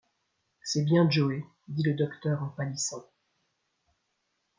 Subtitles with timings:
[0.63, 1.43] C’est bien Joe!
[1.67, 3.05] dit le docteur en pâlissant.